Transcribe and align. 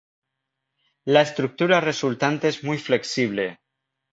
La 1.05 1.21
estructura 1.21 1.79
resultante 1.79 2.47
es 2.47 2.63
muy 2.63 2.79
flexible. 2.79 3.59